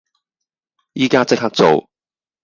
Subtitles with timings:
[0.93, 1.87] 依家即刻做